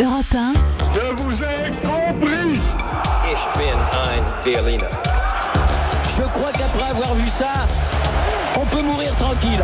Europe 0.00 0.34
1. 0.34 0.54
Je 0.94 1.14
vous 1.14 1.42
ai 1.42 1.70
compris 1.82 2.58
Ich 3.30 3.58
bin 3.58 3.76
ein 3.92 4.22
Berliner. 4.42 4.86
Je 6.16 6.22
crois 6.22 6.52
qu'après 6.52 6.90
avoir 6.90 7.14
vu 7.16 7.28
ça, 7.28 7.66
on 8.58 8.64
peut 8.64 8.82
mourir 8.82 9.14
tranquille. 9.16 9.62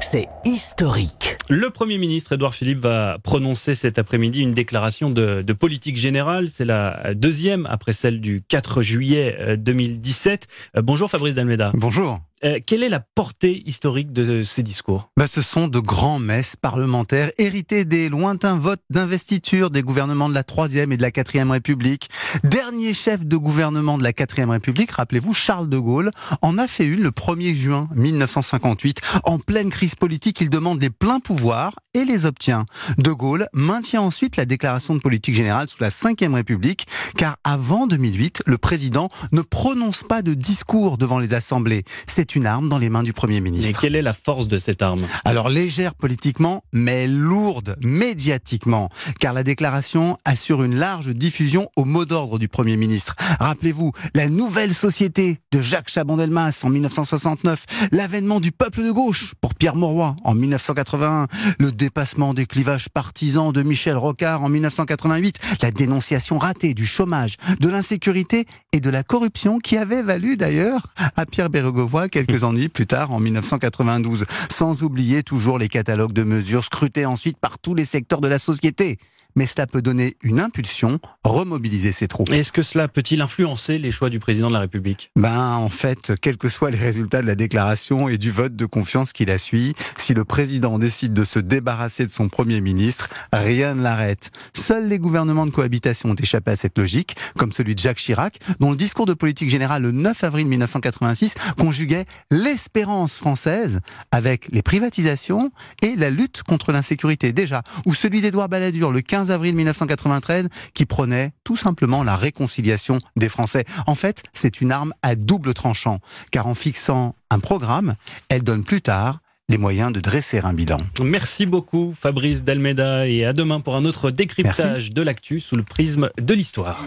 C'est 0.00 0.28
historique. 0.44 1.23
Le 1.50 1.68
Premier 1.68 1.98
ministre 1.98 2.32
Édouard 2.32 2.54
Philippe 2.54 2.78
va 2.78 3.18
prononcer 3.22 3.74
cet 3.74 3.98
après-midi 3.98 4.40
une 4.40 4.54
déclaration 4.54 5.10
de, 5.10 5.42
de 5.42 5.52
politique 5.52 5.98
générale. 5.98 6.48
C'est 6.48 6.64
la 6.64 7.12
deuxième 7.14 7.66
après 7.66 7.92
celle 7.92 8.22
du 8.22 8.42
4 8.48 8.80
juillet 8.80 9.36
euh, 9.38 9.56
2017. 9.56 10.48
Euh, 10.78 10.82
Bonjour 10.82 11.10
Fabrice 11.10 11.34
Dalmeda. 11.34 11.70
Bonjour. 11.74 12.20
Euh, 12.44 12.60
quelle 12.66 12.82
est 12.82 12.88
la 12.88 13.00
portée 13.00 13.62
historique 13.66 14.12
de 14.12 14.42
ces 14.42 14.62
discours? 14.62 15.10
Bah, 15.16 15.26
ce 15.26 15.40
sont 15.40 15.68
de 15.68 15.78
grands 15.78 16.18
messes 16.18 16.56
parlementaires 16.56 17.30
hérités 17.38 17.84
des 17.84 18.08
lointains 18.08 18.56
votes 18.58 18.82
d'investiture 18.90 19.70
des 19.70 19.82
gouvernements 19.82 20.28
de 20.28 20.34
la 20.34 20.44
Troisième 20.44 20.92
et 20.92 20.96
de 20.96 21.02
la 21.02 21.10
Quatrième 21.10 21.50
République. 21.50 22.10
Dernier 22.42 22.94
chef 22.94 23.24
de 23.24 23.36
gouvernement 23.36 23.96
de 23.96 24.02
la 24.02 24.12
Quatrième 24.12 24.50
République, 24.50 24.90
rappelez-vous, 24.90 25.34
Charles 25.34 25.68
de 25.68 25.78
Gaulle, 25.78 26.10
en 26.42 26.58
a 26.58 26.66
fait 26.66 26.86
une 26.86 27.02
le 27.02 27.10
1er 27.10 27.54
juin 27.54 27.88
1958. 27.94 29.00
En 29.24 29.38
pleine 29.38 29.70
crise 29.70 29.94
politique, 29.94 30.40
il 30.40 30.50
demande 30.50 30.82
les 30.82 30.90
pleins 30.90 31.20
pouvoirs 31.20 31.74
et 31.94 32.04
les 32.04 32.26
obtient. 32.26 32.66
De 32.98 33.12
Gaulle 33.12 33.46
maintient 33.52 34.00
ensuite 34.00 34.36
la 34.36 34.46
déclaration 34.46 34.94
de 34.94 35.00
politique 35.00 35.34
générale 35.34 35.68
sous 35.68 35.80
la 35.80 35.90
Ve 35.90 36.34
République, 36.34 36.86
car 37.16 37.36
avant 37.44 37.86
2008, 37.86 38.42
le 38.46 38.58
président 38.58 39.08
ne 39.32 39.42
prononce 39.42 40.02
pas 40.02 40.22
de 40.22 40.34
discours 40.34 40.98
devant 40.98 41.18
les 41.18 41.34
assemblées. 41.34 41.84
C'est 42.06 42.34
une 42.34 42.46
arme 42.46 42.68
dans 42.68 42.78
les 42.78 42.90
mains 42.90 43.02
du 43.02 43.12
Premier 43.12 43.40
ministre. 43.40 43.80
quelle 43.80 43.96
est 43.96 44.02
la 44.02 44.12
force 44.12 44.48
de 44.48 44.58
cette 44.58 44.82
arme? 44.82 45.02
Alors 45.24 45.48
légère 45.48 45.94
politiquement, 45.94 46.64
mais 46.72 47.06
lourde 47.06 47.76
médiatiquement, 47.80 48.88
car 49.20 49.32
la 49.32 49.44
déclaration 49.44 50.18
assure 50.24 50.64
une 50.64 50.76
large 50.76 51.14
diffusion 51.14 51.68
au 51.76 51.84
mot 51.84 52.04
d'ordre 52.04 52.23
du 52.38 52.48
Premier 52.48 52.76
ministre. 52.76 53.14
Rappelez-vous, 53.40 53.92
la 54.14 54.28
nouvelle 54.28 54.72
société 54.72 55.40
de 55.52 55.60
Jacques 55.60 55.90
Chaban-Delmas 55.90 56.60
en 56.62 56.70
1969, 56.70 57.64
l'avènement 57.92 58.40
du 58.40 58.50
peuple 58.50 58.82
de 58.82 58.90
gauche 58.90 59.34
pour 59.40 59.54
Pierre 59.54 59.76
Mauroy 59.76 60.16
en 60.24 60.34
1981, 60.34 61.26
le 61.58 61.72
dépassement 61.72 62.34
des 62.34 62.46
clivages 62.46 62.88
partisans 62.88 63.52
de 63.52 63.62
Michel 63.62 63.96
Rocard 63.96 64.42
en 64.42 64.48
1988, 64.48 65.38
la 65.62 65.70
dénonciation 65.70 66.38
ratée 66.38 66.74
du 66.74 66.86
chômage, 66.86 67.36
de 67.60 67.68
l'insécurité 67.68 68.46
et 68.72 68.80
de 68.80 68.90
la 68.90 69.02
corruption 69.02 69.58
qui 69.58 69.76
avait 69.76 70.02
valu 70.02 70.36
d'ailleurs 70.36 70.86
à 71.16 71.26
Pierre 71.26 71.50
Bérégovoy 71.50 72.08
quelques 72.08 72.42
ennuis 72.42 72.68
plus 72.68 72.86
tard 72.86 73.12
en 73.12 73.20
1992. 73.20 74.24
Sans 74.50 74.82
oublier 74.82 75.22
toujours 75.22 75.58
les 75.58 75.68
catalogues 75.68 76.12
de 76.12 76.24
mesures 76.24 76.64
scrutés 76.64 77.06
ensuite 77.06 77.38
par 77.38 77.58
tous 77.58 77.74
les 77.74 77.84
secteurs 77.84 78.20
de 78.20 78.28
la 78.28 78.38
société. 78.38 78.98
Mais 79.36 79.46
cela 79.46 79.66
peut 79.66 79.82
donner 79.82 80.16
une 80.22 80.40
impulsion, 80.40 81.00
remobiliser 81.24 81.92
ses 81.92 82.08
troupes. 82.08 82.32
Est-ce 82.32 82.52
que 82.52 82.62
cela 82.62 82.88
peut-il 82.88 83.20
influencer 83.20 83.78
les 83.78 83.90
choix 83.90 84.10
du 84.10 84.20
président 84.20 84.48
de 84.48 84.54
la 84.54 84.60
République? 84.60 85.10
Ben, 85.16 85.54
en 85.54 85.68
fait, 85.68 86.12
quels 86.20 86.36
que 86.36 86.48
soient 86.48 86.70
les 86.70 86.78
résultats 86.78 87.22
de 87.22 87.26
la 87.26 87.34
déclaration 87.34 88.08
et 88.08 88.18
du 88.18 88.30
vote 88.30 88.54
de 88.54 88.66
confiance 88.66 89.12
qui 89.12 89.24
la 89.24 89.38
suit, 89.38 89.74
si 89.96 90.14
le 90.14 90.24
président 90.24 90.78
décide 90.78 91.12
de 91.12 91.24
se 91.24 91.38
débarrasser 91.38 92.06
de 92.06 92.10
son 92.10 92.28
premier 92.28 92.60
ministre, 92.60 93.08
rien 93.32 93.74
ne 93.74 93.82
l'arrête. 93.82 94.30
Seuls 94.54 94.88
les 94.88 94.98
gouvernements 94.98 95.46
de 95.46 95.50
cohabitation 95.50 96.10
ont 96.10 96.14
échappé 96.14 96.52
à 96.52 96.56
cette 96.56 96.78
logique, 96.78 97.16
comme 97.36 97.52
celui 97.52 97.74
de 97.74 97.80
Jacques 97.80 97.98
Chirac, 97.98 98.38
dont 98.60 98.70
le 98.70 98.76
discours 98.76 99.06
de 99.06 99.14
politique 99.14 99.50
générale 99.50 99.82
le 99.82 99.90
9 99.90 100.24
avril 100.24 100.46
1986 100.46 101.34
conjuguait 101.58 102.04
l'espérance 102.30 103.16
française 103.16 103.80
avec 104.10 104.48
les 104.50 104.62
privatisations 104.62 105.50
et 105.82 105.96
la 105.96 106.10
lutte 106.10 106.42
contre 106.42 106.72
l'insécurité 106.72 107.32
déjà, 107.32 107.62
ou 107.86 107.94
celui 107.94 108.20
d'Édouard 108.20 108.48
Balladur 108.48 108.92
le 108.92 109.00
15 109.00 109.23
avril 109.30 109.54
1993 109.54 110.48
qui 110.74 110.86
prônait 110.86 111.32
tout 111.44 111.56
simplement 111.56 112.02
la 112.02 112.16
réconciliation 112.16 112.98
des 113.16 113.28
Français. 113.28 113.64
En 113.86 113.94
fait, 113.94 114.22
c'est 114.32 114.60
une 114.60 114.72
arme 114.72 114.92
à 115.02 115.14
double 115.14 115.54
tranchant, 115.54 116.00
car 116.30 116.46
en 116.46 116.54
fixant 116.54 117.14
un 117.30 117.40
programme, 117.40 117.94
elle 118.28 118.42
donne 118.42 118.64
plus 118.64 118.82
tard 118.82 119.18
les 119.48 119.58
moyens 119.58 119.92
de 119.92 120.00
dresser 120.00 120.38
un 120.38 120.54
bilan. 120.54 120.78
Merci 121.02 121.44
beaucoup 121.44 121.94
Fabrice 121.98 122.44
Dalmeda 122.44 123.06
et 123.06 123.24
à 123.24 123.32
demain 123.32 123.60
pour 123.60 123.76
un 123.76 123.84
autre 123.84 124.10
décryptage 124.10 124.92
de 124.92 125.02
l'actu 125.02 125.40
sous 125.40 125.56
le 125.56 125.62
prisme 125.62 126.10
de 126.18 126.34
l'histoire. 126.34 126.82